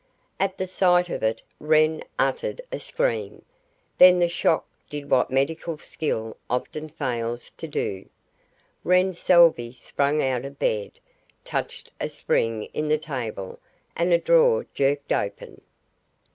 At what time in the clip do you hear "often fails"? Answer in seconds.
6.49-7.51